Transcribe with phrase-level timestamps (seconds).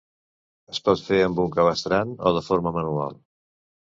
[0.75, 3.15] Es pot fer amb un cabestrant o de forma manual.